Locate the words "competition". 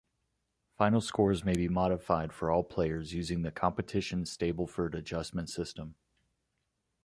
3.51-4.23